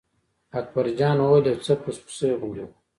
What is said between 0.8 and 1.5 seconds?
جان وویل: